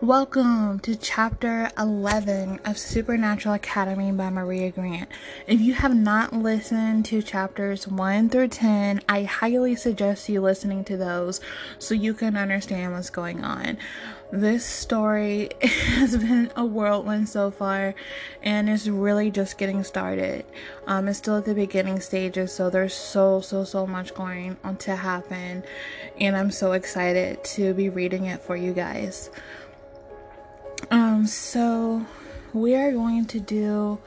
Welcome 0.00 0.80
to 0.80 0.96
chapter 0.96 1.70
11 1.78 2.60
of 2.64 2.76
Supernatural 2.76 3.54
Academy 3.54 4.10
by 4.10 4.28
Maria 4.28 4.70
Grant. 4.70 5.08
If 5.46 5.60
you 5.60 5.74
have 5.74 5.94
not 5.94 6.32
listened 6.32 7.06
to 7.06 7.22
chapters 7.22 7.86
1 7.86 8.28
through 8.28 8.48
10, 8.48 9.02
I 9.08 9.22
highly 9.22 9.76
suggest 9.76 10.28
you 10.28 10.40
listening 10.42 10.84
to 10.84 10.96
those 10.96 11.40
so 11.78 11.94
you 11.94 12.12
can 12.12 12.36
understand 12.36 12.92
what's 12.92 13.08
going 13.08 13.44
on. 13.44 13.78
This 14.32 14.66
story 14.66 15.50
has 15.62 16.16
been 16.16 16.50
a 16.56 16.66
whirlwind 16.66 17.28
so 17.28 17.52
far 17.52 17.94
and 18.42 18.68
it's 18.68 18.88
really 18.88 19.30
just 19.30 19.58
getting 19.58 19.84
started. 19.84 20.44
Um, 20.88 21.08
it's 21.08 21.18
still 21.18 21.38
at 21.38 21.44
the 21.44 21.54
beginning 21.54 22.00
stages, 22.00 22.52
so 22.52 22.68
there's 22.68 22.94
so, 22.94 23.40
so, 23.40 23.64
so 23.64 23.86
much 23.86 24.12
going 24.12 24.56
on 24.64 24.76
to 24.78 24.96
happen, 24.96 25.62
and 26.20 26.36
I'm 26.36 26.50
so 26.50 26.72
excited 26.72 27.42
to 27.44 27.72
be 27.72 27.88
reading 27.88 28.26
it 28.26 28.42
for 28.42 28.54
you 28.54 28.74
guys. 28.74 29.30
Um, 30.90 31.26
so 31.26 32.06
we 32.52 32.74
are 32.74 32.92
going 32.92 33.26
to 33.26 33.40
do 33.40 33.98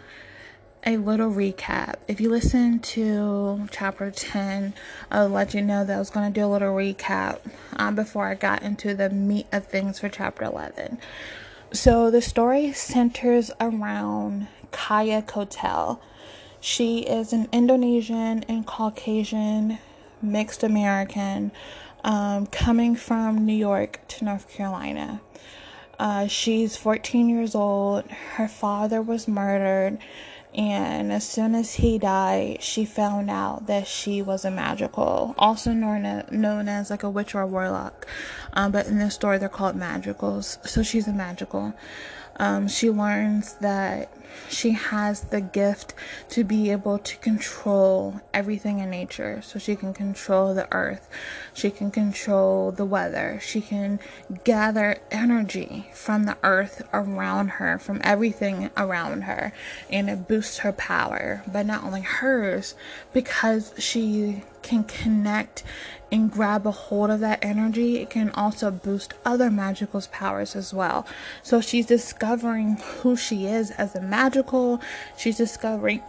a 0.86 0.98
little 0.98 1.30
recap. 1.30 1.96
If 2.08 2.22
you 2.22 2.30
listen 2.30 2.80
to 2.80 3.68
chapter 3.72 4.10
10, 4.10 4.74
I'll 5.12 5.28
let 5.28 5.54
you 5.54 5.62
know 5.62 5.84
that 5.84 5.96
I 5.96 6.00
was 6.00 6.10
going 6.10 6.32
to 6.32 6.40
do 6.40 6.46
a 6.46 6.48
little 6.48 6.74
recap 6.74 7.40
um, 7.76 7.96
before 7.96 8.28
I 8.28 8.36
got 8.36 8.64
into 8.64 8.94
the 8.94 9.10
meat 9.10 9.48
of 9.52 9.68
things 9.68 10.00
for 10.00 10.08
chapter 10.08 10.46
11. 10.46 10.98
So 11.74 12.10
the 12.10 12.22
story 12.22 12.72
centers 12.72 13.52
around 13.60 14.48
Kaya 14.72 15.22
Kotel. 15.22 16.00
She 16.60 17.00
is 17.00 17.34
an 17.34 17.50
Indonesian 17.52 18.44
and 18.48 18.66
Caucasian 18.66 19.80
mixed 20.22 20.64
American 20.64 21.52
um, 22.04 22.48
coming 22.48 22.96
from 22.96 23.46
New 23.46 23.54
York 23.54 24.00
to 24.08 24.26
North 24.26 24.50
Carolina. 24.50 25.22
Uh, 26.00 26.28
she's 26.28 26.78
14 26.78 27.30
years 27.30 27.56
old. 27.56 28.10
Her 28.10 28.48
father 28.48 29.02
was 29.02 29.28
murdered, 29.28 29.98
and 30.54 31.12
as 31.12 31.28
soon 31.28 31.56
as 31.56 31.76
he 31.76 31.98
died, 31.98 32.62
she 32.62 32.86
found 32.86 33.30
out 33.30 33.68
that 33.68 33.88
she 33.88 34.22
was 34.22 34.46
a 34.46 34.52
magical, 34.52 35.34
also 35.38 35.74
known 35.74 36.06
as, 36.06 36.32
known 36.32 36.70
as 36.70 36.90
like 36.90 37.04
a 37.04 37.10
witch 37.10 37.34
or 37.34 37.42
a 37.42 37.48
warlock. 37.48 38.08
Um, 38.54 38.72
but 38.72 38.88
in 38.88 39.00
this 39.00 39.16
story, 39.16 39.38
they're 39.38 39.50
called 39.50 39.76
magicals. 39.76 40.66
So 40.68 40.84
she's 40.84 41.08
a 41.08 41.14
magical. 41.14 41.74
Um, 42.38 42.68
she 42.68 42.90
learns 42.90 43.54
that 43.56 44.14
she 44.50 44.72
has 44.72 45.22
the 45.22 45.42
gift 45.42 45.94
to 46.30 46.44
be 46.44 46.72
able 46.72 47.00
to 47.00 47.18
control 47.18 48.22
everything 48.34 48.80
in 48.80 48.90
nature. 48.90 49.42
So 49.42 49.60
she 49.60 49.76
can 49.76 49.94
control 49.94 50.54
the 50.54 50.72
earth, 50.74 51.10
she 51.54 51.70
can 51.70 51.92
control 51.92 52.72
the 52.72 52.86
weather, 52.86 53.40
she 53.42 53.62
can 53.62 54.00
gather 54.44 55.00
energy 55.12 55.90
from 55.94 56.26
the 56.26 56.38
earth 56.44 56.88
around 56.94 57.50
her, 57.50 57.78
from 57.80 58.02
everything 58.04 58.70
around 58.78 59.24
her, 59.24 59.54
and 59.90 60.10
it 60.10 60.28
boosts 60.28 60.60
her 60.60 60.74
power. 60.74 61.44
But 61.52 61.66
not 61.66 61.84
only 61.84 62.02
hers, 62.02 62.76
because 63.14 63.74
she 63.78 64.44
can 64.68 64.84
connect 64.84 65.64
and 66.12 66.32
grab 66.32 66.66
a 66.66 66.72
hold 66.72 67.10
of 67.10 67.20
that 67.20 67.40
energy, 67.44 67.98
it 67.98 68.10
can 68.10 68.30
also 68.32 68.72
boost 68.72 69.14
other 69.26 69.50
magical's 69.50 70.08
powers 70.08 70.56
as 70.56 70.74
well. 70.74 71.06
So 71.44 71.60
she's 71.62 71.86
discovering 71.86 72.78
who 72.78 73.16
she 73.16 73.46
is 73.46 73.72
as 73.72 73.96
a 73.96 74.02
magical, 74.02 74.82
she's 75.18 75.38
discovering 75.38 76.02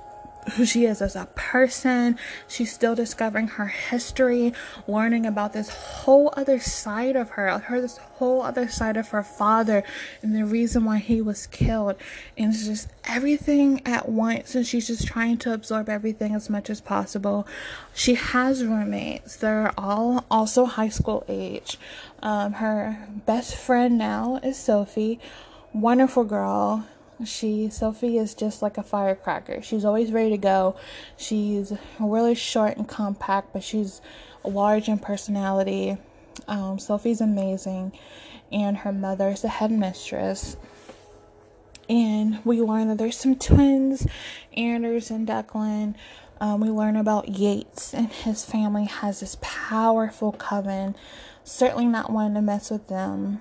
who 0.51 0.65
she 0.65 0.85
is 0.85 1.01
as 1.01 1.17
a 1.17 1.27
person. 1.35 2.19
She's 2.47 2.73
still 2.73 2.95
discovering 2.95 3.49
her 3.49 3.67
history, 3.67 4.53
learning 4.87 5.27
about 5.27 5.53
this 5.53 5.69
whole 5.69 6.33
other 6.37 6.59
side 6.61 7.17
of 7.17 7.31
her, 7.31 7.59
her 7.59 7.81
this 7.81 7.99
whole 7.99 8.43
other 8.43 8.69
side 8.69 8.97
of 8.97 9.09
her 9.09 9.23
father 9.23 9.83
and 10.23 10.35
the 10.35 10.45
reason 10.45 10.85
why 10.85 10.99
he 10.99 11.21
was 11.21 11.47
killed. 11.47 11.97
And 12.37 12.53
it's 12.53 12.67
just 12.67 12.89
everything 13.05 13.83
at 13.87 14.09
once 14.09 14.55
and 14.55 14.67
she's 14.67 14.87
just 14.87 15.07
trying 15.07 15.39
to 15.39 15.53
absorb 15.53 15.89
everything 15.89 16.35
as 16.35 16.51
much 16.51 16.71
as 16.71 16.81
possible. 16.81 17.47
She 17.95 18.15
has 18.15 18.65
roommates. 18.65 19.37
They're 19.37 19.73
all 19.79 20.25
also 20.31 20.65
high 20.65 20.89
school 20.89 21.25
age. 21.29 21.79
Um, 22.23 22.55
her 22.55 23.09
best 23.27 23.57
friend 23.57 23.97
now 23.97 24.41
is 24.43 24.57
Sophie. 24.57 25.21
Wonderful 25.73 26.25
girl 26.25 26.87
she 27.25 27.69
Sophie 27.71 28.19
is 28.19 28.35
just 28.35 28.63
like 28.63 28.79
a 28.79 28.83
firecracker. 28.83 29.63
She's 29.63 29.85
always 29.85 30.13
ready 30.13 30.31
to 30.31 30.39
go. 30.39 30.77
She's 31.17 31.73
really 31.99 32.35
short 32.35 32.77
and 32.77 32.89
compact, 32.89 33.53
but 33.53 33.63
she's 33.63 34.01
large 34.45 34.89
in 34.89 34.99
personality. 34.99 35.99
Um, 36.47 36.79
Sophie's 36.79 37.21
amazing, 37.21 37.93
and 38.53 38.79
her 38.79 38.93
mother 38.93 39.29
is 39.29 39.43
the 39.43 39.49
headmistress. 39.49 40.57
And 41.89 42.45
we 42.45 42.61
learn 42.61 42.89
that 42.89 42.99
there's 42.99 43.17
some 43.17 43.37
twins, 43.37 44.07
Anders 44.57 45.11
and 45.11 45.27
Declan. 45.27 45.95
Um, 46.41 46.61
we 46.61 46.69
learn 46.69 46.97
about 46.97 47.31
Yates 47.31 47.93
and 47.93 48.13
his 48.13 48.45
family 48.45 48.85
has 48.85 49.21
this 49.21 49.37
powerful 49.41 50.33
coven. 50.33 50.95
Certainly 51.43 51.87
not 51.87 52.13
one 52.13 52.35
to 52.35 52.43
mess 52.43 52.71
with 52.71 52.89
them. 52.89 53.41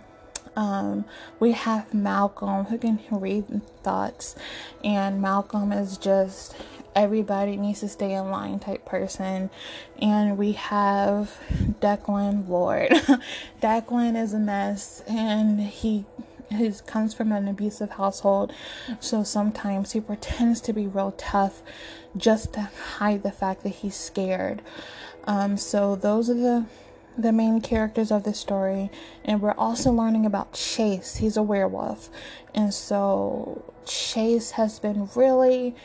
Um, 0.57 1.05
we 1.39 1.51
have 1.51 1.93
Malcolm 1.93 2.65
who 2.65 2.79
can 2.79 2.99
read 3.11 3.61
thoughts, 3.83 4.35
and 4.83 5.21
Malcolm 5.21 5.71
is 5.71 5.97
just 5.97 6.55
everybody 6.95 7.55
needs 7.55 7.81
to 7.81 7.87
stay 7.87 8.13
in 8.13 8.31
line 8.31 8.57
type 8.57 8.83
person. 8.83 9.51
And 10.01 10.35
we 10.35 10.53
have 10.53 11.39
Declan 11.79 12.49
Lord. 12.49 12.89
Declan 13.61 14.19
is 14.19 14.33
a 14.33 14.39
mess, 14.39 15.03
and 15.07 15.61
he 15.61 16.05
he 16.49 16.73
comes 16.85 17.13
from 17.13 17.31
an 17.33 17.47
abusive 17.47 17.91
household, 17.91 18.53
so 18.99 19.21
sometimes 19.21 19.91
he 19.91 20.01
pretends 20.01 20.61
to 20.61 20.73
be 20.73 20.87
real 20.87 21.13
tough 21.17 21.61
just 22.15 22.53
to 22.53 22.69
hide 22.97 23.21
the 23.21 23.31
fact 23.31 23.63
that 23.63 23.69
he's 23.69 23.95
scared. 23.95 24.61
Um, 25.25 25.57
so 25.57 25.95
those 25.95 26.29
are 26.29 26.35
the 26.35 26.65
the 27.17 27.31
main 27.31 27.61
characters 27.61 28.11
of 28.11 28.23
the 28.23 28.33
story, 28.33 28.91
and 29.25 29.41
we're 29.41 29.53
also 29.53 29.91
learning 29.91 30.25
about 30.25 30.53
Chase. 30.53 31.17
He's 31.17 31.37
a 31.37 31.43
werewolf, 31.43 32.09
and 32.53 32.73
so 32.73 33.73
Chase 33.85 34.51
has 34.51 34.79
been 34.79 35.09
really 35.15 35.75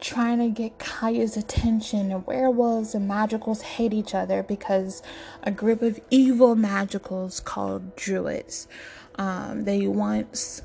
trying 0.00 0.38
to 0.38 0.48
get 0.48 0.78
Kaya's 0.78 1.36
attention. 1.36 2.12
And 2.12 2.26
werewolves 2.26 2.94
and 2.94 3.08
magicals 3.08 3.62
hate 3.62 3.92
each 3.92 4.14
other 4.14 4.42
because 4.42 5.02
a 5.42 5.50
group 5.50 5.82
of 5.82 6.00
evil 6.10 6.54
magicals 6.54 7.42
called 7.44 7.96
druids. 7.96 8.68
Um, 9.16 9.64
they 9.64 9.86
once 9.86 10.62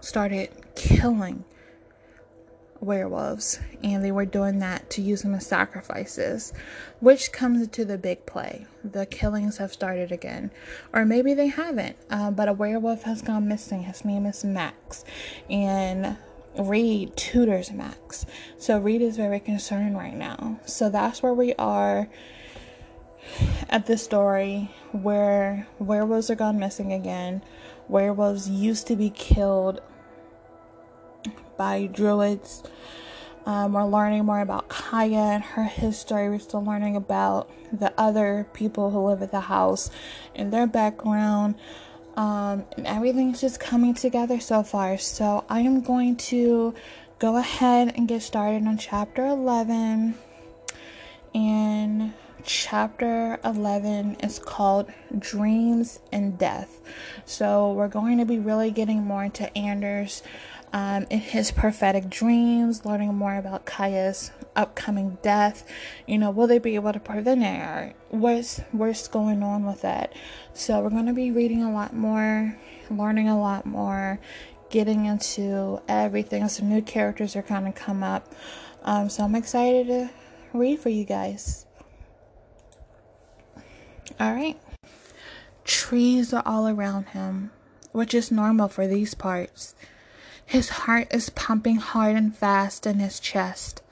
started 0.00 0.50
killing 0.74 1.44
werewolves, 2.80 3.60
and 3.82 4.04
they 4.04 4.12
were 4.12 4.24
doing 4.24 4.58
that 4.58 4.88
to 4.90 5.02
use 5.02 5.22
them 5.22 5.34
as 5.34 5.46
sacrifices, 5.46 6.52
which 7.00 7.32
comes 7.32 7.62
into 7.62 7.84
the 7.84 7.98
big 7.98 8.26
play. 8.26 8.66
The 8.82 9.06
killings 9.06 9.58
have 9.58 9.72
started 9.72 10.10
again, 10.10 10.50
or 10.92 11.04
maybe 11.04 11.34
they 11.34 11.48
haven't, 11.48 11.96
uh, 12.10 12.30
but 12.30 12.48
a 12.48 12.52
werewolf 12.52 13.02
has 13.02 13.22
gone 13.22 13.48
missing. 13.48 13.84
His 13.84 14.04
name 14.04 14.26
is 14.26 14.44
Max, 14.44 15.04
and 15.48 16.16
Reed 16.58 17.16
tutors 17.16 17.70
Max. 17.70 18.26
So 18.58 18.78
Reed 18.78 19.02
is 19.02 19.16
very 19.16 19.40
concerned 19.40 19.96
right 19.96 20.14
now. 20.14 20.58
So 20.66 20.88
that's 20.88 21.22
where 21.22 21.34
we 21.34 21.54
are 21.54 22.08
at 23.68 23.86
the 23.86 23.96
story 23.96 24.70
where 24.92 25.68
werewolves 25.78 26.30
are 26.30 26.34
gone 26.34 26.58
missing 26.58 26.92
again. 26.92 27.42
Werewolves 27.88 28.48
used 28.48 28.86
to 28.88 28.96
be 28.96 29.10
killed 29.10 29.80
by 31.60 31.84
druids. 31.84 32.62
Um, 33.44 33.74
we're 33.74 33.84
learning 33.84 34.24
more 34.24 34.40
about 34.40 34.70
Kaya 34.70 35.18
and 35.18 35.44
her 35.44 35.64
history. 35.64 36.30
We're 36.30 36.38
still 36.38 36.64
learning 36.64 36.96
about 36.96 37.50
the 37.70 37.92
other 38.00 38.46
people 38.54 38.90
who 38.90 39.06
live 39.06 39.20
at 39.20 39.30
the 39.30 39.40
house 39.40 39.90
and 40.34 40.50
their 40.50 40.66
background. 40.66 41.56
Um, 42.16 42.64
and 42.78 42.86
everything's 42.86 43.42
just 43.42 43.60
coming 43.60 43.92
together 43.92 44.40
so 44.40 44.62
far. 44.62 44.96
So 44.96 45.44
I 45.50 45.60
am 45.60 45.82
going 45.82 46.16
to 46.32 46.72
go 47.18 47.36
ahead 47.36 47.92
and 47.94 48.08
get 48.08 48.22
started 48.22 48.66
on 48.66 48.78
chapter 48.78 49.26
11. 49.26 50.14
And 51.34 52.14
chapter 52.42 53.38
11 53.44 54.16
is 54.22 54.38
called 54.38 54.90
Dreams 55.18 56.00
and 56.10 56.38
Death. 56.38 56.80
So 57.26 57.72
we're 57.74 57.88
going 57.88 58.16
to 58.16 58.24
be 58.24 58.38
really 58.38 58.70
getting 58.70 59.04
more 59.04 59.24
into 59.24 59.54
Anders 59.54 60.22
um, 60.72 61.06
in 61.10 61.20
his 61.20 61.50
prophetic 61.50 62.08
dreams, 62.08 62.84
learning 62.84 63.14
more 63.14 63.36
about 63.36 63.66
Kaya's 63.66 64.30
upcoming 64.54 65.18
death. 65.22 65.66
You 66.06 66.18
know, 66.18 66.30
will 66.30 66.46
they 66.46 66.58
be 66.58 66.74
able 66.74 66.92
to 66.92 67.00
prevent 67.00 67.42
it? 67.42 67.96
what's 68.10 68.58
what's 68.72 69.08
going 69.08 69.42
on 69.42 69.64
with 69.64 69.82
that? 69.82 70.12
So 70.52 70.80
we're 70.80 70.90
to 71.06 71.12
be 71.12 71.30
reading 71.30 71.62
a 71.62 71.72
lot 71.72 71.94
more, 71.94 72.58
learning 72.90 73.28
a 73.28 73.38
lot 73.38 73.66
more, 73.66 74.20
getting 74.68 75.06
into 75.06 75.80
everything. 75.88 76.48
Some 76.48 76.68
new 76.68 76.82
characters 76.82 77.36
are 77.36 77.42
kind 77.42 77.68
of 77.68 77.74
come 77.74 78.02
up. 78.02 78.32
Um, 78.82 79.08
so 79.08 79.24
I'm 79.24 79.34
excited 79.34 79.86
to 79.88 80.10
read 80.52 80.80
for 80.80 80.88
you 80.88 81.04
guys. 81.04 81.66
All 84.18 84.34
right. 84.34 84.60
Trees 85.64 86.32
are 86.32 86.42
all 86.44 86.66
around 86.66 87.08
him 87.08 87.52
which 87.92 88.14
is 88.14 88.30
normal 88.30 88.68
for 88.68 88.86
these 88.86 89.14
parts. 89.14 89.74
His 90.50 90.70
heart 90.70 91.06
is 91.14 91.30
pumping 91.30 91.76
hard 91.76 92.16
and 92.16 92.36
fast 92.36 92.84
in 92.84 92.98
his 92.98 93.20
chest. 93.20 93.82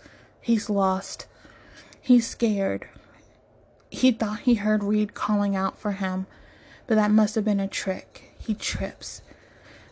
He's 0.41 0.69
lost. 0.69 1.29
He's 2.01 2.27
scared. 2.27 2.89
He 3.91 4.11
thought 4.11 4.41
he 4.41 4.57
heard 4.57 4.83
Reed 4.83 5.15
calling 5.15 5.55
out 5.55 5.79
for 5.79 5.93
him, 5.93 6.27
but 6.89 6.97
that 6.97 7.13
must 7.13 7.37
have 7.37 7.45
been 7.45 7.61
a 7.61 7.69
trick. 7.69 8.33
He 8.41 8.55
trips. 8.55 9.23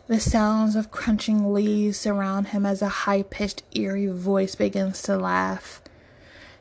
The 0.07 0.19
sounds 0.19 0.75
of 0.75 0.91
crunching 0.91 1.53
leaves 1.53 1.97
surround 1.97 2.47
him 2.47 2.65
as 2.65 2.81
a 2.81 2.89
high 3.07 3.23
pitched, 3.23 3.63
eerie 3.73 4.07
voice 4.07 4.55
begins 4.55 5.01
to 5.03 5.15
laugh. 5.15 5.81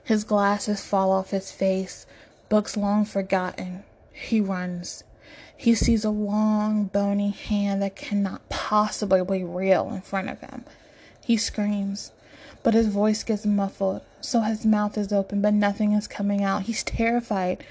His 0.05 0.23
glasses 0.23 0.85
fall 0.85 1.11
off 1.11 1.31
his 1.31 1.51
face, 1.51 2.07
books 2.49 2.77
long 2.77 3.05
forgotten. 3.07 3.83
He 4.13 4.41
runs. 4.41 5.03
He 5.57 5.75
sees 5.75 6.05
a 6.05 6.11
long, 6.11 6.85
bony 6.85 7.31
hand 7.31 7.83
that 7.83 7.97
cannot 7.97 8.49
possibly 8.49 9.25
be 9.25 9.43
real 9.43 9.91
in 9.91 10.03
front 10.03 10.29
of 10.29 10.41
him. 10.41 10.65
He 11.25 11.37
screams, 11.37 12.13
but 12.63 12.75
his 12.75 12.89
voice 12.89 13.23
gets 13.23 13.47
muffled, 13.47 14.03
so 14.21 14.43
his 14.43 14.67
mouth 14.67 14.99
is 14.99 15.13
open, 15.13 15.41
but 15.41 15.55
nothing 15.55 15.93
is 15.93 16.07
coming 16.07 16.45
out. 16.45 16.65
He's 16.65 16.85
terrified. 16.85 17.65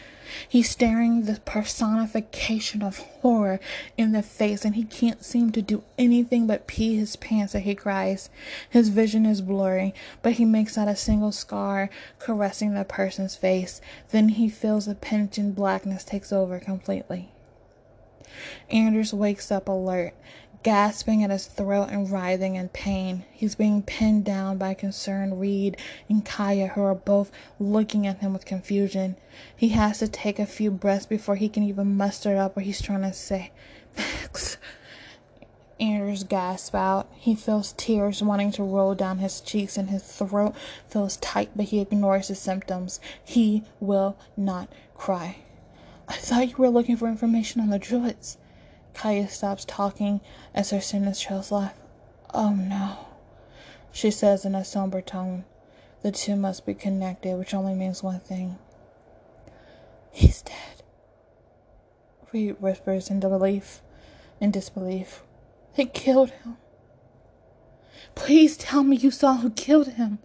He's 0.49 0.69
staring 0.69 1.23
the 1.23 1.39
personification 1.45 2.81
of 2.81 2.97
horror 2.97 3.59
in 3.97 4.13
the 4.13 4.23
face, 4.23 4.65
and 4.65 4.75
he 4.75 4.83
can't 4.83 5.23
seem 5.23 5.51
to 5.51 5.61
do 5.61 5.83
anything 5.97 6.47
but 6.47 6.65
pee 6.65 6.97
his 6.97 7.15
pants 7.15 7.53
as 7.53 7.63
he 7.63 7.75
cries. 7.75 8.29
His 8.67 8.89
vision 8.89 9.27
is 9.27 9.41
blurry, 9.41 9.93
but 10.23 10.33
he 10.33 10.45
makes 10.45 10.77
out 10.77 10.87
a 10.87 10.95
single 10.95 11.31
scar 11.31 11.91
caressing 12.17 12.73
the 12.73 12.83
person's 12.83 13.35
face. 13.35 13.79
Then 14.09 14.29
he 14.29 14.49
feels 14.49 14.87
a 14.87 14.95
pinch 14.95 15.37
and 15.37 15.53
blackness 15.53 16.03
takes 16.03 16.33
over 16.33 16.59
completely. 16.59 17.29
Anders 18.69 19.13
wakes 19.13 19.51
up 19.51 19.67
alert, 19.67 20.13
gasping 20.63 21.23
at 21.23 21.29
his 21.29 21.45
throat 21.45 21.89
and 21.91 22.09
writhing 22.09 22.55
in 22.55 22.69
pain. 22.69 23.23
He's 23.31 23.55
being 23.55 23.83
pinned 23.83 24.25
down 24.25 24.57
by 24.57 24.73
concerned 24.73 25.39
Reed 25.39 25.77
and 26.09 26.25
Kaya, 26.25 26.69
who 26.69 26.81
are 26.81 26.95
both 26.95 27.31
looking 27.59 28.07
at 28.07 28.19
him 28.19 28.33
with 28.33 28.45
confusion. 28.45 29.15
He 29.55 29.69
has 29.69 29.99
to 29.99 30.07
take 30.07 30.39
a 30.39 30.45
few 30.45 30.71
breaths 30.71 31.05
before 31.05 31.35
he 31.35 31.49
can 31.49 31.63
even 31.63 31.95
muster 31.95 32.35
up 32.35 32.55
what 32.55 32.65
he's 32.65 32.81
trying 32.81 33.03
to 33.03 33.13
say. 33.13 33.51
Max. 33.97 34.57
Anders 35.79 36.23
gasps 36.23 36.73
out. 36.73 37.09
He 37.15 37.35
feels 37.35 37.73
tears 37.73 38.23
wanting 38.23 38.51
to 38.53 38.63
roll 38.63 38.95
down 38.95 39.17
his 39.17 39.41
cheeks 39.41 39.77
and 39.77 39.89
his 39.89 40.03
throat 40.03 40.55
feels 40.87 41.17
tight, 41.17 41.51
but 41.55 41.65
he 41.65 41.79
ignores 41.79 42.29
the 42.29 42.35
symptoms. 42.35 42.99
He 43.23 43.63
will 43.79 44.17
not 44.37 44.69
cry. 44.95 45.44
I 46.07 46.13
thought 46.13 46.49
you 46.49 46.55
were 46.57 46.69
looking 46.69 46.97
for 46.97 47.07
information 47.07 47.61
on 47.61 47.69
the 47.69 47.79
druids. 47.79 48.37
Kaya 48.93 49.27
stops 49.27 49.65
talking 49.65 50.21
as 50.53 50.69
her 50.69 50.81
sentence 50.81 51.19
trails 51.19 51.51
off. 51.51 51.73
Oh 52.33 52.53
no, 52.53 53.07
she 53.91 54.11
says 54.11 54.45
in 54.45 54.55
a 54.55 54.63
somber 54.63 55.01
tone. 55.01 55.45
The 56.01 56.11
two 56.11 56.35
must 56.35 56.65
be 56.65 56.73
connected, 56.73 57.37
which 57.37 57.53
only 57.53 57.73
means 57.73 58.03
one 58.03 58.19
thing. 58.19 58.57
He's 60.11 60.41
dead. 60.43 60.83
Reed 62.31 62.61
whispers 62.61 63.09
in 63.09 63.19
disbelief. 63.19 63.81
In 64.39 64.51
disbelief. 64.51 65.23
They 65.75 65.85
killed 65.85 66.29
him. 66.29 66.57
Please 68.13 68.55
tell 68.55 68.83
me 68.83 68.95
you 68.95 69.11
saw 69.11 69.37
who 69.37 69.49
killed 69.49 69.93
him. 69.93 70.19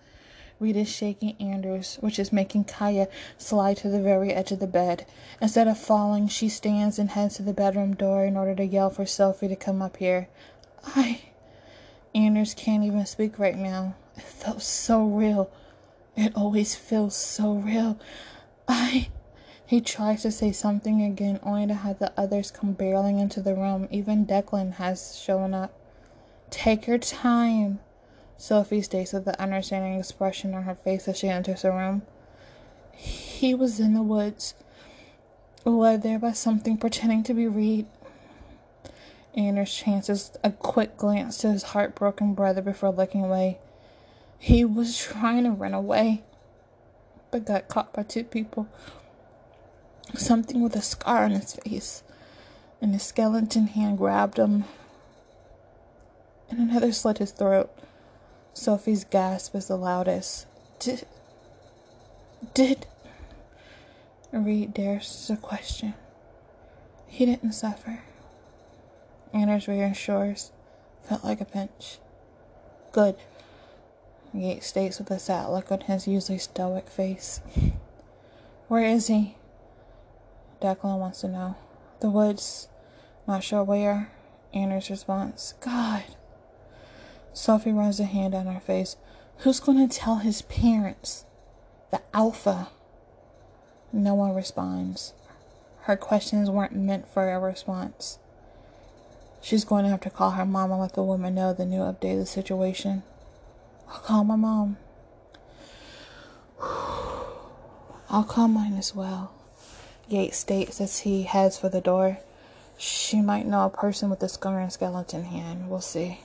Reed 0.61 0.77
is 0.77 0.89
shaking 0.89 1.37
Anders, 1.41 1.97
which 2.01 2.19
is 2.19 2.35
making 2.35 2.65
Kaya 2.65 3.09
slide 3.39 3.79
to 3.79 3.89
the 3.89 4.03
very 4.03 4.33
edge 4.35 4.53
of 4.53 4.61
the 4.61 4.67
bed. 4.67 5.07
Instead 5.41 5.67
of 5.67 5.79
falling, 5.79 6.29
she 6.29 6.51
stands 6.51 6.99
and 6.99 7.11
heads 7.11 7.37
to 7.37 7.43
the 7.43 7.55
bedroom 7.55 7.95
door 7.95 8.27
in 8.27 8.37
order 8.37 8.55
to 8.55 8.67
yell 8.67 8.91
for 8.91 9.07
Sophie 9.07 9.49
to 9.49 9.57
come 9.57 9.81
up 9.81 9.97
here. 9.97 10.29
I. 10.85 11.23
Anders 12.15 12.53
can't 12.53 12.85
even 12.85 13.07
speak 13.07 13.39
right 13.39 13.57
now. 13.57 13.95
It 14.17 14.23
felt 14.23 14.61
so 14.61 15.03
real. 15.03 15.51
It 16.15 16.37
always 16.37 16.75
feels 16.75 17.17
so 17.17 17.55
real. 17.55 17.99
I. 18.69 19.09
He 19.65 19.81
tries 19.81 20.23
to 20.23 20.31
say 20.31 20.53
something 20.53 21.01
again, 21.01 21.41
only 21.43 21.69
to 21.69 21.75
have 21.75 22.01
the 22.01 22.13
others 22.19 22.51
come 22.51 22.75
barreling 22.75 23.19
into 23.19 23.41
the 23.41 23.55
room. 23.55 23.89
Even 23.91 24.27
Declan 24.27 24.75
has 24.75 25.17
shown 25.17 25.55
up. 25.55 25.73
Take 26.51 26.87
your 26.87 26.99
time, 26.99 27.79
Sophie 28.41 28.81
states 28.81 29.13
with 29.13 29.27
the 29.27 29.39
understanding 29.39 30.01
expression 30.01 30.55
on 30.55 30.63
her 30.63 30.75
face 30.75 31.07
as 31.07 31.19
she 31.19 31.29
enters 31.29 31.61
the 31.61 31.71
room. 31.71 32.01
He 32.93 33.55
was 33.55 33.79
in 33.79 33.93
the 33.93 34.03
woods, 34.03 34.55
led 35.67 36.03
there 36.03 36.19
by 36.19 36.33
something 36.33 36.79
pretending 36.79 37.23
to 37.25 37.35
be 37.35 37.47
Reed. 37.47 37.85
Anders 39.35 39.75
chances 39.75 40.33
a 40.43 40.53
quick 40.53 40.97
glance 40.97 41.37
to 41.39 41.53
his 41.53 41.65
heartbroken 41.65 42.33
brother 42.33 42.63
before 42.63 42.91
looking 42.91 43.23
away. 43.23 43.59
He 44.39 44.65
was 44.65 44.97
trying 44.97 45.45
to 45.45 45.51
run 45.51 45.75
away, 45.75 46.23
but 47.31 47.45
got 47.45 47.69
caught 47.69 47.93
by 47.93 48.05
two 48.05 48.25
people. 48.25 48.69
Something 50.15 50.63
with 50.63 50.75
a 50.75 50.83
scar 50.83 51.25
on 51.25 51.33
his 51.33 51.53
face, 51.57 52.03
and 52.81 52.95
a 52.95 52.99
skeleton 52.99 53.67
hand 53.67 53.99
grabbed 53.99 54.39
him, 54.39 54.65
and 56.49 56.59
another 56.59 56.91
slit 56.91 57.19
his 57.19 57.33
throat. 57.33 57.71
Sophie's 58.53 59.05
gasp 59.05 59.55
is 59.55 59.69
the 59.69 59.77
loudest. 59.77 60.47
Did. 60.79 61.07
Did. 62.55 62.87
Reed 64.33 64.75
dares 64.75 65.27
to 65.27 65.37
question. 65.37 65.95
He 67.07 67.27
didn't 67.27 67.53
suffer. 67.53 68.03
Anders 69.33 69.69
reassures. 69.69 70.53
Felt 71.03 71.25
like 71.25 71.41
a 71.41 71.45
pinch. 71.45 71.99
Good. 72.93 73.17
Yates 74.33 74.67
states 74.67 74.99
with 74.99 75.11
a 75.11 75.19
sad 75.19 75.49
look 75.49 75.73
on 75.73 75.81
his 75.81 76.07
usually 76.07 76.39
stoic 76.39 76.89
face. 76.89 77.41
Where 78.69 78.85
is 78.85 79.09
he? 79.09 79.37
Declan 80.61 80.99
wants 80.99 81.23
to 81.23 81.29
know. 81.29 81.57
The 82.01 82.11
woods. 82.11 82.69
Not 83.27 83.43
sure 83.43 83.65
where. 83.65 84.13
Anders' 84.55 84.91
response. 84.91 85.55
God. 85.61 86.05
Sophie 87.33 87.73
runs 87.73 88.01
a 88.01 88.05
hand 88.05 88.33
down 88.33 88.47
her 88.47 88.61
face. 88.61 88.97
Who's 89.39 89.61
going 89.61 89.89
to 89.89 89.99
tell 89.99 90.17
his 90.17 90.43
parents? 90.43 91.25
The 91.91 92.03
Alpha. 92.13 92.69
No 93.93 94.15
one 94.15 94.35
responds. 94.35 95.15
Her 95.83 95.97
questions 95.97 96.51
weren't 96.51 96.75
meant 96.75 97.09
for 97.09 97.31
a 97.31 97.39
response. 97.41 98.19
She's 99.41 99.65
going 99.65 99.85
to 99.85 99.91
have 99.91 100.03
to 100.03 100.11
call 100.11 100.33
her 100.33 100.45
mom 100.45 100.71
and 100.71 100.81
let 100.81 100.93
the 100.93 101.03
woman 101.03 101.35
know 101.35 101.53
the 101.53 101.65
new 101.65 101.81
update 101.81 102.13
of 102.13 102.19
the 102.19 102.27
situation. 102.27 103.03
I'll 103.89 104.01
call 104.01 104.25
my 104.25 104.37
mom. 104.37 104.77
I'll 108.11 108.25
call 108.25 108.49
mine 108.49 108.75
as 108.75 108.95
well. 108.95 109.33
Yates 110.09 110.37
states 110.37 110.81
as 110.81 111.01
he 111.01 111.23
heads 111.23 111.59
for 111.59 111.69
the 111.69 111.81
door. 111.81 112.19
She 112.77 113.23
might 113.23 113.47
know 113.47 113.65
a 113.65 113.71
person 113.71 114.11
with 114.11 114.23
a 114.23 114.29
scar 114.29 114.61
and 114.61 114.73
skeleton 114.73 115.25
hand. 115.25 115.71
We'll 115.71 115.81
see. 115.81 116.21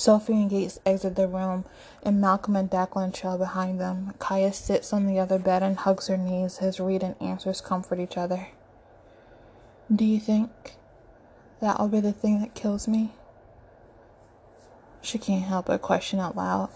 Sophie 0.00 0.32
and 0.32 0.50
Yates 0.50 0.80
exit 0.86 1.14
the 1.14 1.28
room, 1.28 1.66
and 2.02 2.22
Malcolm 2.22 2.56
and 2.56 2.70
Declan 2.70 3.12
trail 3.12 3.36
behind 3.36 3.78
them. 3.78 4.14
Kaya 4.18 4.50
sits 4.50 4.94
on 4.94 5.06
the 5.06 5.18
other 5.18 5.38
bed 5.38 5.62
and 5.62 5.76
hugs 5.76 6.06
her 6.06 6.16
knees 6.16 6.56
as 6.62 6.80
Reed 6.80 7.02
and 7.02 7.16
Anders 7.20 7.60
comfort 7.60 8.00
each 8.00 8.16
other. 8.16 8.48
Do 9.94 10.06
you 10.06 10.18
think 10.18 10.76
that'll 11.60 11.88
be 11.88 12.00
the 12.00 12.14
thing 12.14 12.40
that 12.40 12.54
kills 12.54 12.88
me? 12.88 13.12
She 15.02 15.18
can't 15.18 15.44
help 15.44 15.66
but 15.66 15.82
question 15.82 16.18
out 16.18 16.34
loud. 16.34 16.70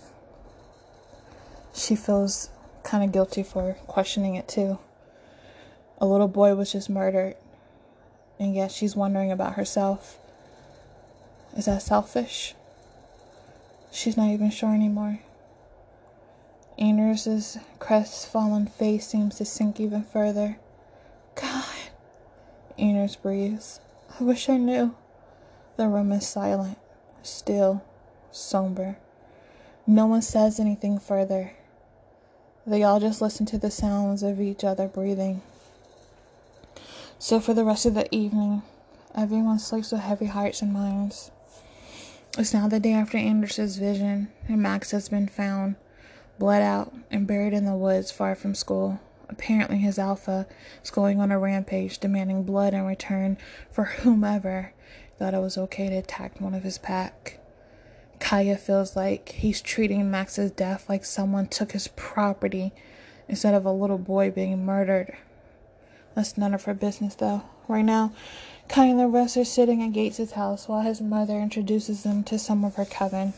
She 1.72 1.96
feels 1.96 2.50
kind 2.82 3.02
of 3.02 3.10
guilty 3.10 3.42
for 3.42 3.78
questioning 3.86 4.34
it 4.34 4.48
too. 4.48 4.78
A 5.96 6.04
little 6.04 6.28
boy 6.28 6.54
was 6.54 6.72
just 6.72 6.90
murdered, 6.90 7.36
and 8.38 8.54
yet 8.54 8.70
she's 8.70 8.94
wondering 8.94 9.32
about 9.32 9.54
herself. 9.54 10.18
Is 11.56 11.64
that 11.64 11.80
selfish? 11.80 12.54
She's 13.94 14.16
not 14.16 14.30
even 14.30 14.50
sure 14.50 14.74
anymore. 14.74 15.20
Anders' 16.76 17.58
crestfallen 17.78 18.66
face 18.66 19.06
seems 19.06 19.36
to 19.36 19.44
sink 19.44 19.78
even 19.78 20.02
further. 20.02 20.58
God, 21.36 21.64
Anders 22.76 23.14
breathes. 23.14 23.78
I 24.18 24.24
wish 24.24 24.48
I 24.48 24.56
knew. 24.56 24.96
The 25.76 25.86
room 25.86 26.10
is 26.10 26.26
silent, 26.26 26.76
still, 27.22 27.84
somber. 28.32 28.96
No 29.86 30.06
one 30.06 30.22
says 30.22 30.58
anything 30.58 30.98
further. 30.98 31.52
They 32.66 32.82
all 32.82 32.98
just 32.98 33.22
listen 33.22 33.46
to 33.46 33.58
the 33.58 33.70
sounds 33.70 34.24
of 34.24 34.40
each 34.40 34.64
other 34.64 34.88
breathing. 34.88 35.40
So, 37.20 37.38
for 37.38 37.54
the 37.54 37.64
rest 37.64 37.86
of 37.86 37.94
the 37.94 38.12
evening, 38.12 38.62
everyone 39.14 39.60
sleeps 39.60 39.92
with 39.92 40.00
heavy 40.00 40.26
hearts 40.26 40.62
and 40.62 40.72
minds. 40.72 41.30
It's 42.36 42.52
now 42.52 42.68
the 42.68 42.80
day 42.80 42.92
after 42.92 43.16
Anders' 43.16 43.76
vision, 43.76 44.32
and 44.48 44.62
Max 44.62 44.90
has 44.90 45.08
been 45.08 45.28
found, 45.28 45.76
bled 46.38 46.62
out, 46.62 46.92
and 47.10 47.26
buried 47.26 47.52
in 47.52 47.64
the 47.64 47.76
woods 47.76 48.10
far 48.10 48.34
from 48.34 48.54
school. 48.54 49.00
Apparently, 49.28 49.78
his 49.78 49.98
alpha 49.98 50.46
is 50.82 50.90
going 50.90 51.20
on 51.20 51.30
a 51.30 51.38
rampage, 51.38 51.98
demanding 51.98 52.42
blood 52.42 52.74
in 52.74 52.84
return 52.84 53.38
for 53.70 53.84
whomever 53.84 54.72
Thought 55.18 55.34
it 55.34 55.40
was 55.40 55.56
okay 55.56 55.88
to 55.88 55.96
attack 55.96 56.40
one 56.40 56.54
of 56.54 56.64
his 56.64 56.78
pack. 56.78 57.38
Kaya 58.18 58.56
feels 58.56 58.96
like 58.96 59.28
he's 59.28 59.60
treating 59.62 60.10
Max's 60.10 60.50
death 60.50 60.88
like 60.88 61.04
someone 61.04 61.46
took 61.46 61.72
his 61.72 61.88
property 61.88 62.72
instead 63.28 63.54
of 63.54 63.64
a 63.64 63.72
little 63.72 63.98
boy 63.98 64.30
being 64.30 64.64
murdered. 64.64 65.16
That's 66.14 66.36
none 66.36 66.52
of 66.52 66.64
her 66.64 66.74
business, 66.74 67.14
though. 67.14 67.42
Right 67.68 67.84
now, 67.84 68.12
Kaya 68.68 68.90
and 68.90 69.00
the 69.00 69.06
rest 69.06 69.36
are 69.36 69.44
sitting 69.44 69.82
at 69.82 69.94
Yates' 69.94 70.32
house 70.32 70.68
while 70.68 70.82
his 70.82 71.00
mother 71.00 71.38
introduces 71.38 72.02
them 72.02 72.24
to 72.24 72.38
some 72.38 72.64
of 72.64 72.76
her 72.76 72.84
coven. 72.84 73.34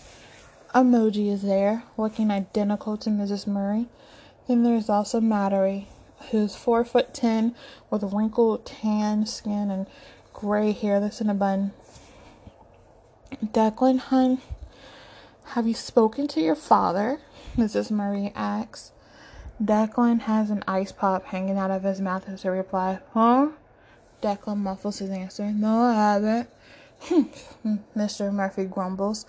Emoji 0.74 1.32
is 1.32 1.42
there, 1.42 1.84
looking 1.96 2.30
identical 2.30 2.96
to 2.98 3.10
Mrs. 3.10 3.46
Murray. 3.46 3.86
Then 4.46 4.62
there's 4.62 4.88
also 4.88 5.20
Mattery, 5.20 5.86
who's 6.30 6.56
four 6.56 6.84
foot 6.84 7.12
ten, 7.12 7.54
with 7.90 8.02
wrinkled 8.12 8.64
tan 8.66 9.26
skin 9.26 9.70
and 9.70 9.86
gray 10.32 10.72
hair 10.72 11.00
that's 11.00 11.20
in 11.20 11.30
a 11.30 11.34
bun. 11.34 11.72
Declan, 13.44 13.98
hun, 13.98 14.38
have 15.50 15.66
you 15.66 15.74
spoken 15.74 16.28
to 16.28 16.40
your 16.40 16.54
father? 16.54 17.20
Mrs. 17.56 17.90
Murray 17.90 18.32
asks. 18.34 18.92
Declan 19.62 20.20
has 20.20 20.50
an 20.50 20.62
ice 20.68 20.92
pop 20.92 21.24
hanging 21.26 21.56
out 21.56 21.70
of 21.70 21.82
his 21.82 22.00
mouth 22.00 22.28
as 22.28 22.44
a 22.44 22.50
reply. 22.50 22.98
Huh? 23.14 23.48
Declan 24.22 24.58
muffles 24.58 24.98
his 24.98 25.10
answer. 25.10 25.50
No, 25.52 25.82
I 25.82 25.94
haven't. 25.94 26.48
Hmm. 27.00 27.22
Mr. 27.96 28.32
Murphy 28.32 28.64
grumbles. 28.64 29.26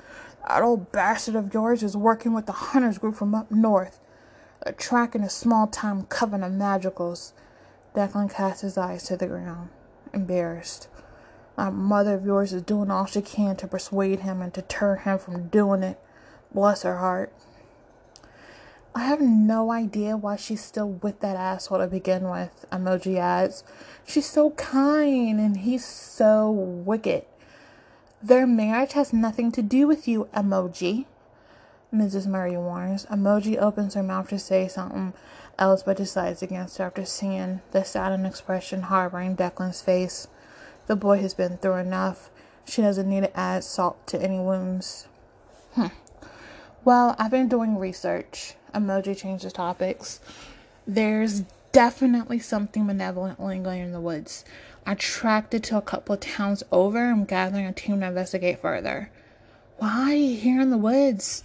That 0.48 0.64
old 0.64 0.92
bastard 0.92 1.36
of 1.36 1.54
yours 1.54 1.84
is 1.84 1.98
working 1.98 2.34
with 2.34 2.46
the 2.46 2.54
hunters 2.54 2.98
group 2.98 3.16
from 3.16 3.36
up 3.36 3.52
north. 3.52 4.00
They're 4.64 4.74
tracking 4.74 5.24
a 5.24 5.30
small 5.30 5.68
time 5.68 6.04
coven 6.04 6.44
of 6.44 6.54
magicals. 6.54 7.34
Declan 7.96 8.32
casts 8.32 8.62
his 8.62 8.78
eyes 8.78 9.04
to 9.04 9.18
the 9.18 9.28
ground, 9.28 9.70
embarrassed. 10.14 10.88
That 11.58 11.74
mother 11.74 12.14
of 12.14 12.26
yours 12.26 12.54
is 12.54 12.62
doing 12.62 12.92
all 12.92 13.06
she 13.06 13.22
can 13.22 13.56
to 13.58 13.68
persuade 13.68 14.20
him 14.20 14.42
and 14.42 14.54
deter 14.54 14.96
him 14.96 15.18
from 15.18 15.48
doing 15.48 15.84
it. 15.84 16.00
Bless 16.54 16.84
her 16.84 16.98
heart. 16.98 17.34
I 18.98 19.02
have 19.02 19.22
no 19.22 19.72
idea 19.72 20.18
why 20.18 20.38
she's 20.38 20.64
still 20.64 20.90
with 20.90 21.20
that 21.20 21.36
asshole 21.36 21.78
to 21.78 21.86
begin 21.86 22.32
with, 22.32 22.66
emoji 22.72 23.20
adds. 23.20 23.64
She's 24.08 24.26
so 24.26 24.50
kind 24.52 25.40
and 25.40 25.58
he's 25.58 25.86
so 25.86 26.50
wicked. 26.50 27.26
Their 28.24 28.48
marriage 28.48 28.94
has 28.94 29.14
nothing 29.14 29.52
to 29.52 29.62
do 29.62 29.86
with 29.86 30.08
you, 30.08 30.28
emoji. 30.34 31.06
Mrs. 31.94 32.26
Murray 32.26 32.58
warns. 32.58 33.06
Emoji 33.06 33.56
opens 33.62 33.94
her 33.94 34.02
mouth 34.02 34.30
to 34.30 34.40
say 34.40 34.68
something 34.68 35.14
else 35.60 35.84
but 35.84 35.98
decides 35.98 36.42
against 36.42 36.80
her 36.80 36.86
after 36.86 37.06
seeing 37.06 37.62
the 37.74 37.84
saddened 37.84 38.26
expression 38.26 38.82
harboring 38.82 39.36
Declan's 39.36 39.80
face. 39.80 40.28
The 40.88 40.96
boy 40.96 41.20
has 41.20 41.36
been 41.36 41.58
through 41.58 41.76
enough. 41.76 42.32
She 42.66 42.82
doesn't 42.82 43.08
need 43.08 43.26
to 43.26 43.40
add 43.40 43.64
salt 43.64 44.08
to 44.08 44.20
any 44.20 44.40
wounds. 44.40 45.08
Hmm. 45.74 45.90
Well, 46.84 47.16
I've 47.20 47.32
been 47.32 47.50
doing 47.50 47.78
research. 47.78 48.56
Emoji 48.74 49.18
changes 49.18 49.54
topics. 49.54 50.20
There's 50.86 51.44
definitely 51.72 52.40
something 52.40 52.86
malevolent 52.86 53.40
lingering 53.40 53.82
in 53.82 53.92
the 53.92 54.00
woods. 54.00 54.46
I 54.86 54.96
tracked 54.96 55.54
it 55.54 55.64
to 55.64 55.78
a 55.78 55.82
couple 55.82 56.16
of 56.16 56.22
towns 56.22 56.64
over. 56.72 57.10
I'm 57.10 57.26
gathering 57.26 57.66
a 57.66 57.74
team 57.74 58.00
to 58.00 58.08
investigate 58.08 58.62
further. 58.62 59.12
Why 59.78 60.16
here 60.16 60.62
in 60.62 60.70
the 60.70 60.78
woods? 60.78 61.44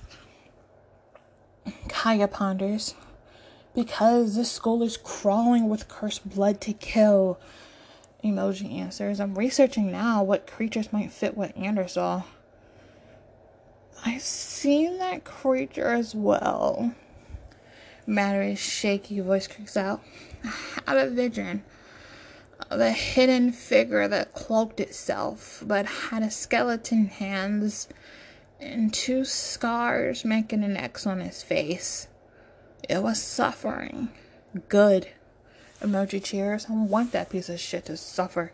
Kaya 1.88 2.28
ponders. 2.28 2.94
Because 3.74 4.36
this 4.36 4.52
school 4.52 4.82
is 4.82 4.96
crawling 4.96 5.68
with 5.68 5.88
cursed 5.88 6.28
blood 6.28 6.60
to 6.62 6.72
kill. 6.72 7.40
Emoji 8.22 8.78
answers. 8.78 9.18
I'm 9.18 9.34
researching 9.34 9.90
now 9.90 10.22
what 10.22 10.46
creatures 10.46 10.92
might 10.92 11.10
fit 11.10 11.36
what 11.36 11.56
Anders 11.56 11.92
saw. 11.92 12.22
I've 14.04 14.22
seen 14.22 14.98
that 14.98 15.24
creature 15.24 15.88
as 15.88 16.14
well. 16.14 16.94
Mattery's 18.06 18.58
shaky 18.58 19.20
voice 19.20 19.46
creaks 19.46 19.76
out. 19.76 20.02
I 20.44 20.90
had 20.90 20.98
a 20.98 21.10
vision 21.10 21.62
of 22.70 22.80
a 22.80 22.90
hidden 22.90 23.52
figure 23.52 24.08
that 24.08 24.34
cloaked 24.34 24.80
itself, 24.80 25.62
but 25.64 25.86
had 25.86 26.22
a 26.22 26.30
skeleton 26.30 27.06
hands 27.06 27.88
and 28.60 28.92
two 28.92 29.24
scars 29.24 30.24
making 30.24 30.64
an 30.64 30.76
X 30.76 31.06
on 31.06 31.20
his 31.20 31.42
face. 31.42 32.08
It 32.88 33.02
was 33.02 33.22
suffering. 33.22 34.08
Good. 34.68 35.08
Emoji 35.80 36.22
cheers. 36.22 36.66
I 36.68 36.72
want 36.72 37.12
that 37.12 37.30
piece 37.30 37.48
of 37.48 37.60
shit 37.60 37.86
to 37.86 37.96
suffer. 37.96 38.52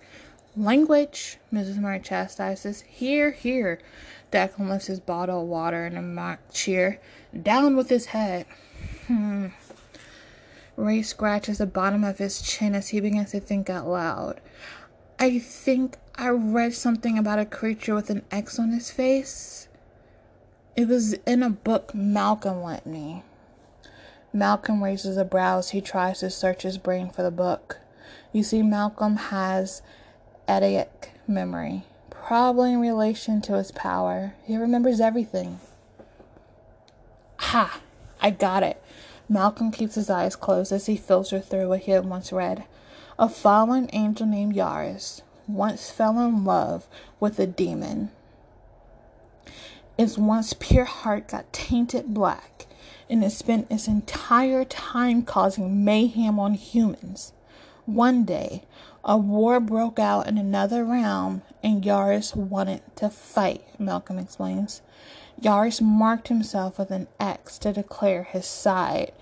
Language, 0.59 1.39
Mrs. 1.53 1.79
Murray 1.79 2.01
chastises. 2.01 2.81
Here, 2.81 3.31
here. 3.31 3.79
Declan 4.33 4.69
lifts 4.69 4.89
his 4.89 4.99
bottle 4.99 5.43
of 5.43 5.47
water 5.47 5.87
in 5.87 5.97
a 5.97 6.03
mock 6.03 6.41
cheer. 6.53 6.99
Down 7.41 7.77
with 7.77 7.89
his 7.89 8.07
head. 8.07 8.45
Hmm. 9.07 9.49
Ray 10.77 11.03
scratches 11.03 11.59
the 11.59 11.67
bottom 11.67 12.03
of 12.03 12.19
his 12.19 12.43
chin 12.43 12.75
as 12.75 12.89
he 12.89 13.01
begins 13.01 13.31
to 13.31 13.41
think 13.41 13.71
out 13.71 13.87
loud. 13.87 14.41
I 15.21 15.39
think 15.39 15.97
I 16.17 16.29
read 16.31 16.75
something 16.75 17.17
about 17.17 17.39
a 17.39 17.47
creature 17.47 17.95
with 17.95 18.11
an 18.11 18.25
X 18.33 18.59
on 18.59 18.71
his 18.71 18.91
face. 18.91 19.69
It 20.75 20.89
was 20.89 21.13
in 21.13 21.45
a 21.45 21.51
book 21.51 21.95
Malcolm 21.95 22.65
lent 22.65 22.85
me. 22.85 23.23
Malcolm 24.33 24.83
raises 24.83 25.17
a 25.17 25.25
brow 25.25 25.59
as 25.59 25.71
he 25.71 25.81
tries 25.81 26.19
to 26.19 26.31
search 26.31 26.63
his 26.63 26.79
brain 26.79 27.11
for 27.11 27.23
the 27.23 27.31
book. 27.31 27.79
You 28.33 28.43
see, 28.43 28.63
Malcolm 28.63 29.17
has 29.17 29.83
eidetic 30.49 31.11
memory, 31.27 31.85
probably 32.11 32.73
in 32.73 32.81
relation 32.81 33.41
to 33.43 33.57
his 33.57 33.71
power. 33.71 34.35
He 34.45 34.57
remembers 34.57 35.01
everything. 35.01 35.61
Ha! 37.37 37.81
I 38.21 38.31
got 38.31 38.63
it. 38.63 38.83
Malcolm 39.29 39.71
keeps 39.71 39.95
his 39.95 40.09
eyes 40.09 40.35
closed 40.35 40.73
as 40.73 40.87
he 40.87 40.97
filters 40.97 41.45
through 41.47 41.69
what 41.69 41.81
he 41.81 41.93
had 41.93 42.07
once 42.07 42.33
read. 42.33 42.65
A 43.19 43.29
fallen 43.29 43.91
angel 43.93 44.27
named 44.27 44.55
Yaris 44.55 45.23
once 45.47 45.91
fell 45.91 46.19
in 46.21 46.45
love 46.45 46.87
with 47.21 47.39
a 47.39 47.47
demon. 47.47 48.11
Its 49.99 50.17
once 50.17 50.55
pure 50.55 50.85
heart 50.85 51.29
got 51.29 51.53
tainted 51.53 52.15
black 52.15 52.67
and 53.11 53.25
it 53.25 53.31
spent 53.31 53.71
its 53.71 53.89
entire 53.89 54.65
time 54.65 55.23
causing 55.23 55.85
mayhem 55.85 56.39
on 56.39 56.55
humans. 56.55 57.33
One 57.89 58.25
day, 58.25 58.65
a 59.03 59.17
war 59.17 59.59
broke 59.61 59.99
out 59.99 60.27
in 60.27 60.37
another 60.37 60.85
realm 60.85 61.41
and 61.63 61.83
Yaris 61.83 62.37
wanted 62.37 62.83
to 62.97 63.09
fight, 63.09 63.65
Malcolm 63.81 64.19
explains. 64.19 64.83
Yaris 65.41 65.81
marked 65.81 66.29
himself 66.29 66.79
with 66.79 66.91
an 66.91 67.09
X 67.19 67.57
to 67.61 67.73
declare 67.73 68.25
his 68.25 68.45
side. 68.45 69.13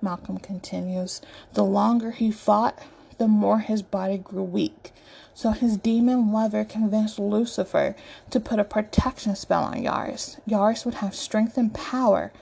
Malcolm 0.00 0.38
continues. 0.38 1.20
The 1.52 1.64
longer 1.64 2.12
he 2.12 2.30
fought, 2.30 2.78
the 3.18 3.28
more 3.28 3.58
his 3.58 3.82
body 3.82 4.16
grew 4.16 4.42
weak. 4.42 4.92
So 5.34 5.50
his 5.50 5.76
demon 5.76 6.32
lover 6.32 6.64
convinced 6.64 7.18
Lucifer 7.18 7.94
to 8.30 8.40
put 8.40 8.58
a 8.58 8.64
protection 8.64 9.36
spell 9.36 9.64
on 9.64 9.82
Yaris. 9.82 10.40
Yaris 10.48 10.86
would 10.86 10.94
have 10.94 11.14
strength 11.14 11.58
and 11.58 11.74
power, 11.74 12.32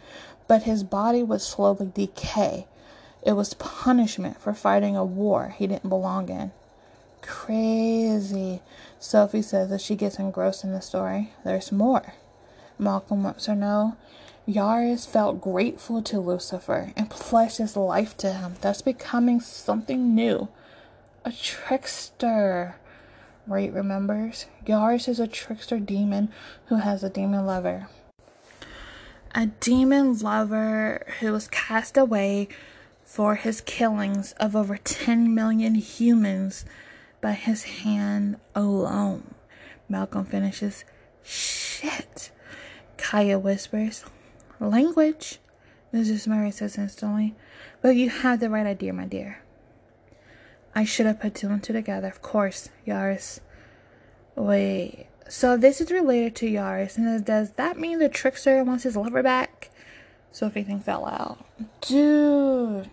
but 0.46 0.62
his 0.62 0.84
body 0.84 1.24
would 1.24 1.40
slowly 1.40 1.90
decay. 1.92 2.68
It 3.22 3.32
was 3.32 3.54
punishment 3.54 4.40
for 4.40 4.52
fighting 4.52 4.96
a 4.96 5.04
war 5.04 5.54
he 5.56 5.66
didn't 5.66 5.88
belong 5.88 6.28
in. 6.28 6.52
Crazy, 7.20 8.60
Sophie 8.98 9.42
says 9.42 9.70
as 9.70 9.80
she 9.80 9.94
gets 9.94 10.18
engrossed 10.18 10.64
in 10.64 10.72
the 10.72 10.80
story. 10.80 11.32
There's 11.44 11.70
more. 11.70 12.14
Malcolm 12.78 13.22
lets 13.24 13.46
her 13.46 13.54
know. 13.54 13.96
Yaris 14.48 15.06
felt 15.06 15.40
grateful 15.40 16.02
to 16.02 16.18
Lucifer 16.18 16.92
and 16.96 17.08
pledged 17.08 17.58
his 17.58 17.76
life 17.76 18.16
to 18.16 18.32
him, 18.32 18.54
thus 18.60 18.82
becoming 18.82 19.40
something 19.40 20.16
new. 20.16 20.48
A 21.24 21.30
trickster. 21.30 22.74
Right 23.46 23.72
remembers? 23.72 24.46
Yaris 24.66 25.08
is 25.08 25.20
a 25.20 25.28
trickster 25.28 25.78
demon 25.78 26.28
who 26.66 26.76
has 26.76 27.04
a 27.04 27.10
demon 27.10 27.46
lover. 27.46 27.86
A 29.32 29.46
demon 29.46 30.18
lover 30.18 31.06
who 31.20 31.32
was 31.32 31.46
cast 31.48 31.96
away 31.96 32.48
for 33.12 33.34
his 33.34 33.60
killings 33.60 34.32
of 34.40 34.56
over 34.56 34.78
10 34.78 35.34
million 35.34 35.74
humans 35.74 36.64
by 37.20 37.32
his 37.32 37.64
hand 37.64 38.36
alone. 38.54 39.34
Malcolm 39.86 40.24
finishes. 40.24 40.86
Shit. 41.22 42.30
Kaya 42.96 43.38
whispers. 43.38 44.06
Language, 44.58 45.40
Mrs. 45.92 46.26
Murray 46.26 46.50
says 46.50 46.78
instantly. 46.78 47.34
But 47.82 47.96
you 47.96 48.08
have 48.08 48.40
the 48.40 48.48
right 48.48 48.64
idea, 48.64 48.94
my 48.94 49.04
dear. 49.04 49.42
I 50.74 50.86
should 50.86 51.04
have 51.04 51.20
put 51.20 51.34
two 51.34 51.48
and 51.48 51.62
two 51.62 51.74
together, 51.74 52.08
of 52.08 52.22
course, 52.22 52.70
Yaris. 52.86 53.40
Wait, 54.36 55.08
so 55.28 55.58
this 55.58 55.82
is 55.82 55.92
related 55.92 56.34
to 56.36 56.50
Yaris, 56.50 56.96
and 56.96 57.22
does 57.26 57.50
that 57.52 57.78
mean 57.78 57.98
the 57.98 58.08
trickster 58.08 58.64
wants 58.64 58.84
his 58.84 58.96
lover 58.96 59.22
back? 59.22 59.68
Sophie 60.32 60.62
thinks 60.62 60.88
out 60.88 61.02
loud. 61.02 61.38
Dude. 61.82 62.90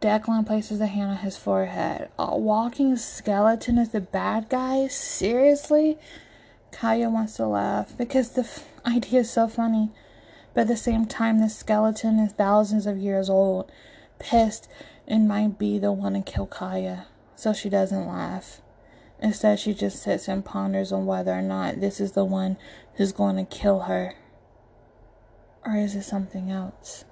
Declan 0.00 0.46
places 0.46 0.80
a 0.80 0.86
hand 0.86 1.10
on 1.10 1.16
his 1.16 1.36
forehead. 1.36 2.10
A 2.18 2.36
walking 2.38 2.96
skeleton 2.96 3.78
is 3.78 3.88
the 3.88 4.00
bad 4.00 4.48
guy? 4.48 4.86
Seriously? 4.86 5.98
Kaya 6.70 7.10
wants 7.10 7.34
to 7.36 7.46
laugh 7.46 7.96
because 7.96 8.30
the 8.30 8.42
f- 8.42 8.68
idea 8.86 9.20
is 9.20 9.30
so 9.30 9.48
funny. 9.48 9.90
But 10.54 10.62
at 10.62 10.68
the 10.68 10.76
same 10.76 11.06
time, 11.06 11.40
this 11.40 11.56
skeleton 11.56 12.18
is 12.18 12.32
thousands 12.32 12.86
of 12.86 12.98
years 12.98 13.28
old. 13.28 13.72
Pissed, 14.18 14.68
and 15.06 15.26
might 15.26 15.58
be 15.58 15.78
the 15.78 15.90
one 15.92 16.12
to 16.12 16.20
kill 16.20 16.46
Kaya. 16.46 17.06
So 17.34 17.52
she 17.52 17.68
doesn't 17.68 18.06
laugh. 18.06 18.60
Instead, 19.20 19.58
she 19.58 19.74
just 19.74 20.02
sits 20.02 20.28
and 20.28 20.44
ponders 20.44 20.92
on 20.92 21.06
whether 21.06 21.32
or 21.32 21.42
not 21.42 21.80
this 21.80 22.00
is 22.00 22.12
the 22.12 22.24
one 22.24 22.56
who's 22.94 23.12
going 23.12 23.36
to 23.36 23.44
kill 23.44 23.80
her. 23.80 24.14
Or 25.64 25.76
is 25.76 25.94
it 25.94 26.02
something 26.02 26.50
else? 26.50 27.04